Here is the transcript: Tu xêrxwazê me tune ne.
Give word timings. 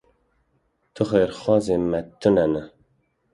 Tu 0.93 1.01
xêrxwazê 1.09 1.75
me 1.91 1.99
tune 2.19 2.45
ne. 2.53 2.63